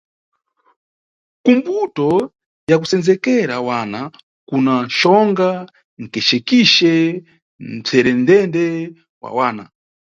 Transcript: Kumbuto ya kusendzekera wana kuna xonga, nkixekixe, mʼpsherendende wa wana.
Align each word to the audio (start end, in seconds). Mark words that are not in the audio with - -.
Kumbuto 1.43 2.09
ya 2.69 2.75
kusendzekera 2.81 3.55
wana 3.67 3.99
kuna 4.49 4.73
xonga, 4.97 5.49
nkixekixe, 6.01 6.93
mʼpsherendende 7.71 8.65
wa 9.21 9.29
wana. 9.37 9.63